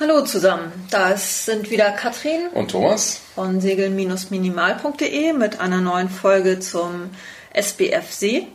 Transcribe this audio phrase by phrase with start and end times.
[0.00, 7.10] Hallo zusammen, das sind wieder Katrin und Thomas von segel-minimal.de mit einer neuen Folge zum
[7.52, 8.48] SBF See.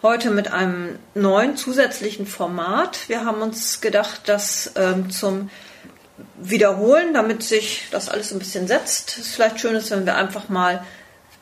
[0.00, 3.06] Heute mit einem neuen zusätzlichen Format.
[3.10, 5.50] Wir haben uns gedacht, dass ähm, zum
[6.38, 10.48] Wiederholen, damit sich das alles ein bisschen setzt, es vielleicht schön ist, wenn wir einfach
[10.48, 10.82] mal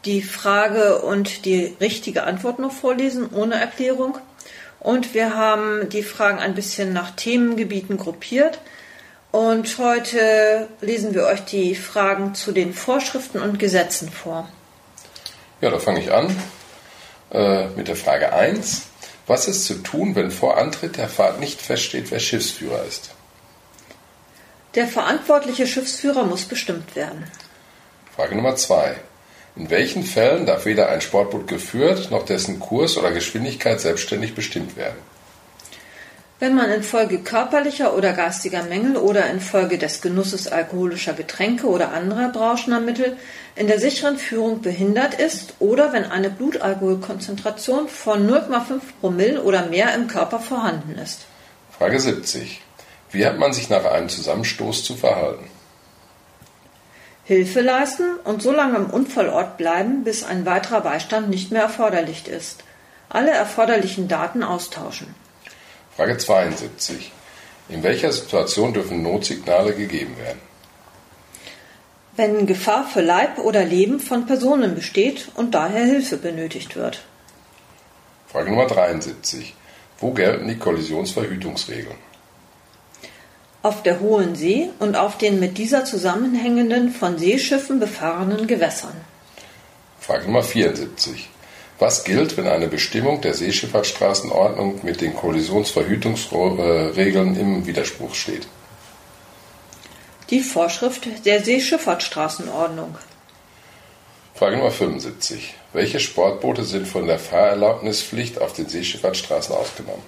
[0.07, 4.19] die Frage und die richtige Antwort noch vorlesen, ohne Erklärung.
[4.81, 8.59] Und wir haben die Fragen ein bisschen nach Themengebieten gruppiert.
[9.33, 14.49] Und heute lesen wir euch die Fragen zu den Vorschriften und Gesetzen vor.
[15.61, 16.35] Ja, da fange ich an
[17.31, 18.83] äh, mit der Frage 1.
[19.27, 23.11] Was ist zu tun, wenn vor Antritt der Fahrt nicht feststeht, wer Schiffsführer ist?
[24.75, 27.25] Der verantwortliche Schiffsführer muss bestimmt werden.
[28.15, 28.97] Frage Nummer 2.
[29.57, 34.77] In welchen Fällen darf weder ein Sportboot geführt noch dessen Kurs oder Geschwindigkeit selbstständig bestimmt
[34.77, 34.99] werden?
[36.39, 42.29] Wenn man infolge körperlicher oder geistiger Mängel oder infolge des Genusses alkoholischer Getränke oder anderer
[42.29, 43.17] berauschender Mittel
[43.55, 49.95] in der sicheren Führung behindert ist oder wenn eine Blutalkoholkonzentration von 0,5 Promille oder mehr
[49.95, 51.25] im Körper vorhanden ist.
[51.79, 52.61] Frage 70.
[53.13, 55.49] Wie hat man sich nach einem Zusammenstoß zu verhalten?
[57.25, 62.29] Hilfe leisten und so lange im Unfallort bleiben, bis ein weiterer Beistand nicht mehr erforderlich
[62.29, 62.63] ist.
[63.09, 65.26] Alle erforderlichen Daten austauschen.
[65.97, 67.13] Frage 72.
[67.69, 70.41] In welcher Situation dürfen Notsignale gegeben werden?
[72.15, 77.05] Wenn Gefahr für Leib oder Leben von Personen besteht und daher Hilfe benötigt wird.
[78.29, 79.55] Frage Nummer 73.
[79.99, 81.97] Wo gelten die Kollisionsverhütungsregeln?
[83.67, 88.95] auf der Hohen See und auf den mit dieser zusammenhängenden von Seeschiffen befahrenen Gewässern.
[89.99, 91.29] Frage Nummer 74.
[91.79, 98.47] Was gilt, wenn eine Bestimmung der Seeschifffahrtsstraßenordnung mit den Kollisionsverhütungsregeln im Widerspruch steht?
[100.31, 102.97] Die Vorschrift der Seeschifffahrtsstraßenordnung.
[104.35, 105.53] Frage Nummer 75.
[105.75, 110.03] Welche Sportboote sind von der Fahrerlaubnispflicht auf den Seeschifffahrtsstraßen ausgenommen?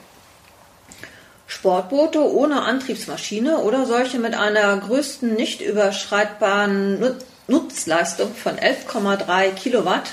[1.46, 10.12] Sportboote ohne Antriebsmaschine oder solche mit einer größten nicht überschreitbaren Nutzleistung von 11,3 Kilowatt,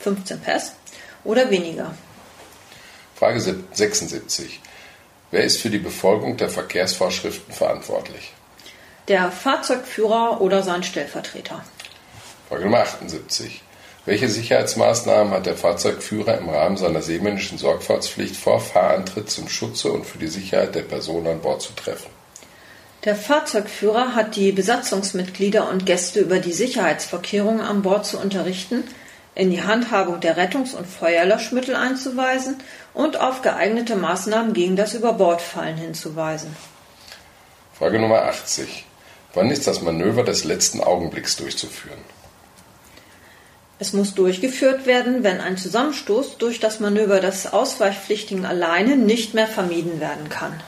[0.00, 0.72] 15 PS
[1.26, 1.94] oder weniger.
[3.14, 4.60] Frage 76.
[5.30, 8.32] Wer ist für die Befolgung der Verkehrsvorschriften verantwortlich?
[9.08, 11.64] Der Fahrzeugführer oder sein Stellvertreter.
[12.48, 13.62] Frage Nummer 78.
[14.04, 20.06] Welche Sicherheitsmaßnahmen hat der Fahrzeugführer im Rahmen seiner seemännischen Sorgfaltspflicht vor Fahrantritt zum Schutze und
[20.06, 22.10] für die Sicherheit der Personen an Bord zu treffen?
[23.04, 28.84] Der Fahrzeugführer hat die Besatzungsmitglieder und Gäste über die Sicherheitsvorkehrungen an Bord zu unterrichten,
[29.36, 32.56] in die Handhabung der Rettungs- und Feuerlöschmittel einzuweisen
[32.94, 36.56] und auf geeignete Maßnahmen gegen das Überbordfallen hinzuweisen.
[37.78, 38.86] Frage Nummer 80.
[39.34, 41.98] Wann ist das Manöver des letzten Augenblicks durchzuführen?
[43.78, 49.46] Es muss durchgeführt werden, wenn ein Zusammenstoß durch das Manöver des Ausweichpflichtigen alleine nicht mehr
[49.46, 50.58] vermieden werden kann.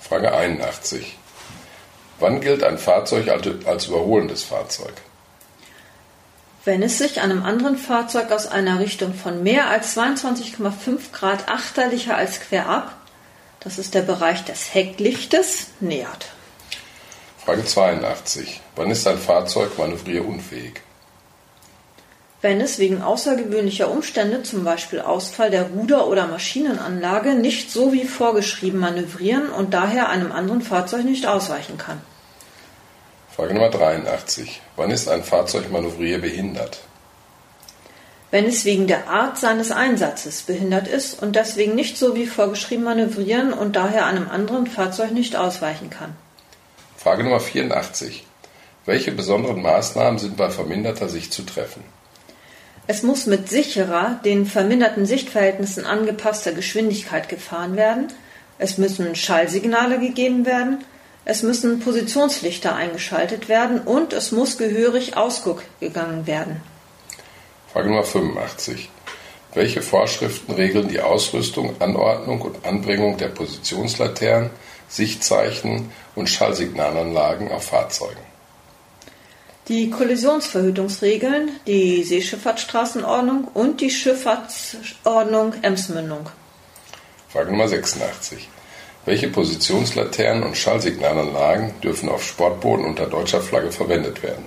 [0.00, 1.18] Frage 81.
[2.20, 3.28] Wann gilt ein Fahrzeug
[3.66, 4.94] als überholendes Fahrzeug?
[6.64, 12.16] Wenn es sich einem anderen Fahrzeug aus einer Richtung von mehr als 22,5 Grad achterlicher
[12.16, 12.94] als querab,
[13.60, 16.28] das ist der Bereich des Hecklichtes, nähert.
[17.44, 18.60] Frage 82.
[18.76, 20.80] Wann ist ein Fahrzeug manövrierunfähig?
[22.44, 28.04] wenn es wegen außergewöhnlicher Umstände, zum Beispiel Ausfall der Ruder- oder Maschinenanlage, nicht so wie
[28.04, 32.02] vorgeschrieben manövrieren und daher einem anderen Fahrzeug nicht ausweichen kann.
[33.34, 34.60] Frage Nummer 83.
[34.76, 36.78] Wann ist ein Fahrzeug manövrierbehindert?
[38.30, 42.84] Wenn es wegen der Art seines Einsatzes behindert ist und deswegen nicht so wie vorgeschrieben
[42.84, 46.14] manövrieren und daher einem anderen Fahrzeug nicht ausweichen kann.
[46.96, 48.24] Frage Nummer 84.
[48.86, 51.82] Welche besonderen Maßnahmen sind bei verminderter Sicht zu treffen?
[52.86, 58.12] Es muss mit sicherer, den verminderten Sichtverhältnissen angepasster Geschwindigkeit gefahren werden.
[58.58, 60.84] Es müssen Schallsignale gegeben werden.
[61.24, 66.62] Es müssen Positionslichter eingeschaltet werden und es muss gehörig Ausguck gegangen werden.
[67.72, 68.90] Frage Nummer 85.
[69.54, 74.50] Welche Vorschriften regeln die Ausrüstung, Anordnung und Anbringung der Positionslaternen,
[74.88, 78.20] Sichtzeichen und Schallsignalanlagen auf Fahrzeugen?
[79.68, 86.28] die Kollisionsverhütungsregeln, die Seeschifffahrtsstraßenordnung und die Schifffahrtsordnung Emsmündung.
[87.30, 88.48] Frage Nummer 86.
[89.04, 94.46] Welche Positionslaternen und Schallsignalanlagen dürfen auf Sportbooten unter deutscher Flagge verwendet werden?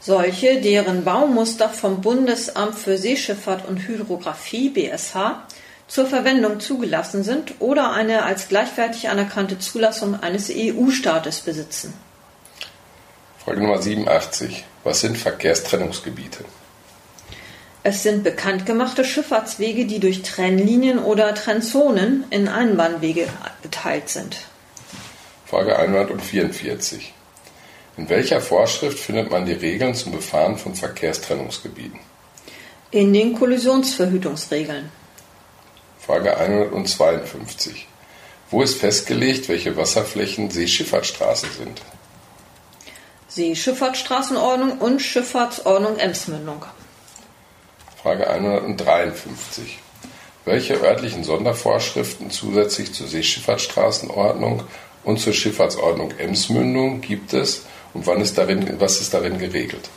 [0.00, 5.46] Solche, deren Baumuster vom Bundesamt für Seeschifffahrt und Hydrographie BSH
[5.86, 11.94] zur Verwendung zugelassen sind oder eine als gleichwertig anerkannte Zulassung eines EU-Staates besitzen.
[13.44, 14.64] Frage Nummer 87.
[14.82, 16.44] Was sind Verkehrstrennungsgebiete?
[17.86, 23.28] Es sind bekannt gemachte Schifffahrtswege, die durch Trennlinien oder Trennzonen in Einbahnwege
[23.62, 24.38] geteilt sind.
[25.44, 27.12] Frage 144.
[27.98, 32.00] In welcher Vorschrift findet man die Regeln zum Befahren von Verkehrstrennungsgebieten?
[32.90, 34.88] In den Kollisionsverhütungsregeln.
[36.00, 37.86] Frage 152.
[38.50, 41.82] Wo ist festgelegt, welche Wasserflächen Seeschifffahrtsstraßen sind?
[43.28, 46.64] Seeschifffahrtsstraßenordnung und Schifffahrtsordnung Emsmündung.
[48.04, 49.78] Frage 153.
[50.44, 54.62] Welche örtlichen Sondervorschriften zusätzlich zur Seeschifffahrtsstraßenordnung
[55.04, 57.64] und zur Schifffahrtsordnung Emsmündung gibt es
[57.94, 59.88] und wann ist darin, was ist darin geregelt?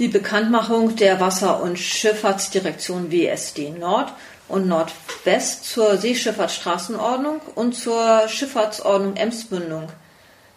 [0.00, 4.12] Die Bekanntmachung der Wasser- und Schifffahrtsdirektion WSD Nord
[4.48, 9.90] und Nordwest zur Seeschifffahrtsstraßenordnung und zur Schifffahrtsordnung Emsmündung,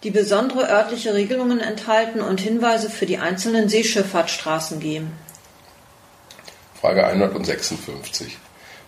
[0.01, 5.11] die besondere örtliche Regelungen enthalten und Hinweise für die einzelnen Seeschifffahrtsstraßen geben.
[6.85, 8.37] Frage 156.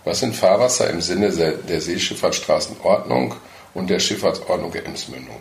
[0.04, 3.34] Was sind Fahrwasser im Sinne der Seeschifffahrtsstraßenordnung
[3.74, 5.40] und der Schifffahrtsordnung der Emsmündung?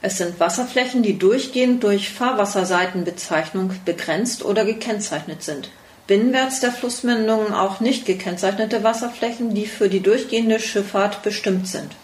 [0.00, 5.70] Es sind Wasserflächen, die durchgehend durch Fahrwasserseitenbezeichnung begrenzt oder gekennzeichnet sind.
[6.08, 11.94] Binnenwärts der Flussmündungen auch nicht gekennzeichnete Wasserflächen, die für die durchgehende Schifffahrt bestimmt sind.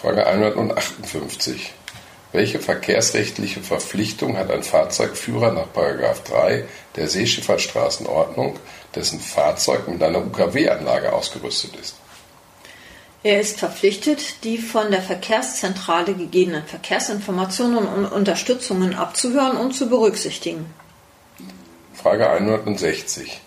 [0.00, 1.74] Frage 158.
[2.32, 8.58] Welche verkehrsrechtliche Verpflichtung hat ein Fahrzeugführer nach 3 der Seeschifffahrtsstraßenordnung,
[8.94, 11.96] dessen Fahrzeug mit einer UKW-Anlage ausgerüstet ist?
[13.22, 20.72] Er ist verpflichtet, die von der Verkehrszentrale gegebenen Verkehrsinformationen und Unterstützungen abzuhören und zu berücksichtigen.
[21.92, 23.40] Frage 160.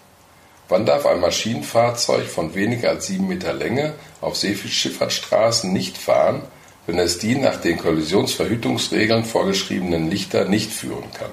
[0.69, 6.43] Wann darf ein Maschinenfahrzeug von weniger als 7 Meter Länge auf Seeschifffahrtsstraßen nicht fahren,
[6.85, 11.31] wenn es die nach den Kollisionsverhütungsregeln vorgeschriebenen Lichter nicht führen kann.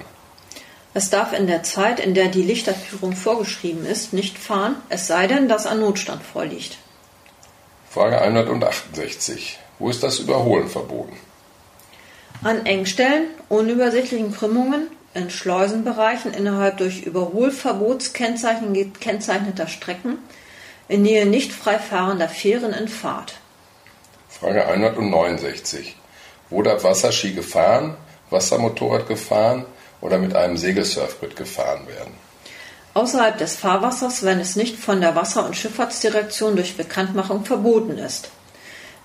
[0.93, 5.27] Es darf in der Zeit, in der die Lichterführung vorgeschrieben ist, nicht fahren, es sei
[5.27, 6.77] denn, dass ein Notstand vorliegt.
[7.89, 9.59] Frage 168.
[9.79, 11.15] Wo ist das Überholen verboten?
[12.43, 20.19] An Engstellen, unübersichtlichen Krümmungen, in Schleusenbereichen innerhalb durch Überholverbotskennzeichen gekennzeichneter Strecken,
[20.87, 23.35] in Nähe nicht frei fahrender Fähren in Fahrt.
[24.39, 25.95] Frage 169.
[26.49, 27.95] Wo darf Wasserski gefahren,
[28.29, 29.65] Wassermotorrad gefahren
[30.01, 32.13] oder mit einem Segelsurfbrett gefahren werden?
[32.93, 38.29] Außerhalb des Fahrwassers, wenn es nicht von der Wasser- und Schifffahrtsdirektion durch Bekanntmachung verboten ist.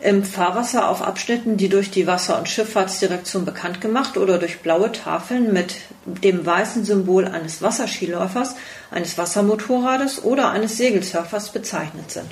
[0.00, 4.93] Im Fahrwasser auf Abschnitten, die durch die Wasser- und Schifffahrtsdirektion bekannt gemacht oder durch blaue
[4.93, 8.56] Tafeln mit dem weißen Symbol eines Wasserskiläufers,
[8.90, 12.31] eines Wassermotorrades oder eines Segelsurfers bezeichnet sind.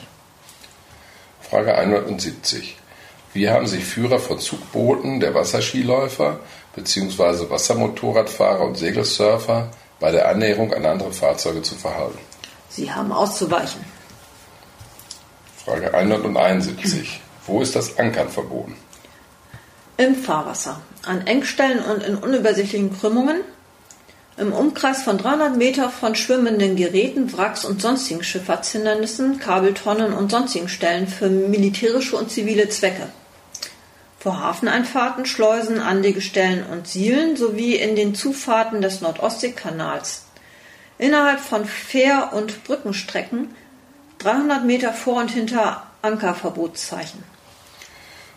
[1.40, 2.76] Frage 170.
[3.34, 6.38] Wie haben sich Führer von Zugbooten, der Wasserskiläufer
[6.76, 7.50] bzw.
[7.50, 12.18] Wassermotorradfahrer und Segelsurfer bei der Annäherung an andere Fahrzeuge zu verhalten?
[12.68, 13.84] Sie haben auszuweichen.
[15.64, 17.20] Frage 171.
[17.48, 18.76] Wo ist das Ankern verboten?
[19.96, 23.40] Im Fahrwasser, an Engstellen und in unübersichtlichen Krümmungen,
[24.36, 30.68] im Umkreis von 300 Meter von schwimmenden Geräten, Wracks und sonstigen Schifffahrtshindernissen, Kabeltonnen und sonstigen
[30.68, 33.08] Stellen für militärische und zivile Zwecke
[34.24, 40.22] vor Hafeneinfahrten, Schleusen, Anlegestellen und Sielen sowie in den Zufahrten des Nordostseekanals.
[40.96, 43.54] Innerhalb von Fähr- und Brückenstrecken
[44.20, 47.22] 300 Meter vor und hinter Ankerverbotszeichen.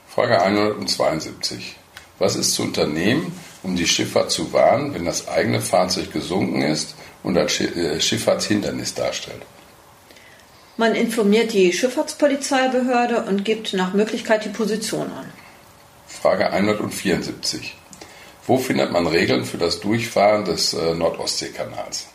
[0.10, 1.78] Frage 172.
[2.20, 3.32] Was ist zu unternehmen,
[3.64, 8.94] um die Schifffahrt zu warnen, wenn das eigene Fahrzeug gesunken ist und als äh, Schifffahrtshindernis
[8.94, 9.42] darstellt?
[10.76, 15.32] Man informiert die Schifffahrtspolizeibehörde und gibt nach Möglichkeit die Position an.
[16.08, 17.76] Frage 174.
[18.46, 22.08] Wo findet man Regeln für das Durchfahren des äh, Nordostseekanals?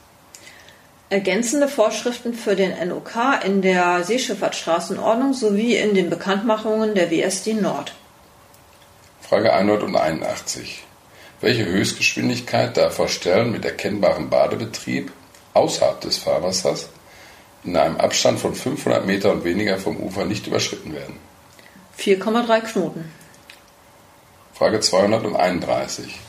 [1.10, 3.12] Ergänzende Vorschriften für den NOK
[3.44, 7.92] in der Seeschifffahrtsstraßenordnung sowie in den Bekanntmachungen der WSD Nord.
[9.20, 10.84] Frage 181.
[11.42, 15.12] Welche Höchstgeschwindigkeit darf vor Stellen mit erkennbarem Badebetrieb
[15.52, 16.88] außerhalb des Fahrwassers
[17.64, 21.18] in einem Abstand von 500 Meter und weniger vom Ufer nicht überschritten werden?
[21.98, 23.21] 4,3 Knoten.
[24.62, 26.20] Frage 231.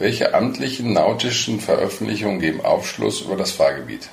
[0.00, 4.08] Welche amtlichen nautischen Veröffentlichungen geben Aufschluss über das Fahrgebiet?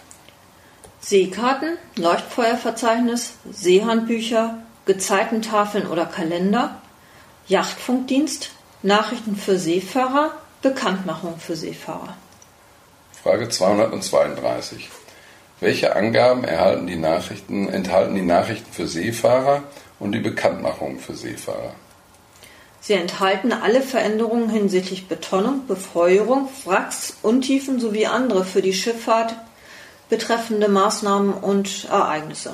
[1.00, 6.80] Seekarten, Leuchtfeuerverzeichnis, Seehandbücher, Gezeitentafeln oder Kalender,
[7.48, 8.52] Yachtfunkdienst,
[8.84, 12.16] Nachrichten für Seefahrer, Bekanntmachung für Seefahrer.
[13.24, 14.90] Frage 232.
[15.60, 19.64] Welche Angaben erhalten die Nachrichten, enthalten die Nachrichten für Seefahrer
[19.98, 21.74] und die Bekanntmachungen für Seefahrer?
[22.82, 29.36] Sie enthalten alle Veränderungen hinsichtlich Betonung, Befeuerung, Wracks, Untiefen sowie andere für die Schifffahrt
[30.10, 32.54] betreffende Maßnahmen und Ereignisse.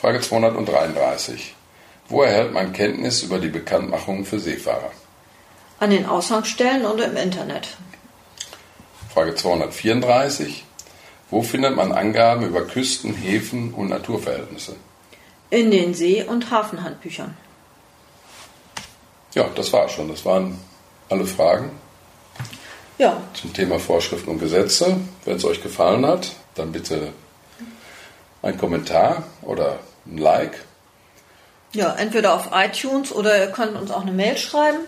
[0.00, 1.54] Frage 233.
[2.08, 4.90] Wo erhält man Kenntnis über die Bekanntmachungen für Seefahrer?
[5.78, 7.68] An den Aushangstellen und im Internet.
[9.12, 10.64] Frage 234.
[11.30, 14.76] Wo findet man Angaben über Küsten, Häfen und Naturverhältnisse?
[15.50, 17.36] In den See- und Hafenhandbüchern.
[19.34, 20.08] Ja, das war schon.
[20.08, 20.58] Das waren
[21.08, 21.70] alle Fragen
[22.98, 24.96] Ja, zum Thema Vorschriften und Gesetze.
[25.24, 27.12] Wenn es euch gefallen hat, dann bitte
[28.42, 30.64] ein Kommentar oder ein Like.
[31.72, 34.80] ja, entweder auf iTunes oder ihr könnt uns auch eine Mail schreiben